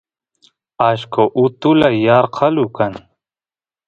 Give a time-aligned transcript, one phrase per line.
[0.89, 2.93] ashqo utula yarqalu kan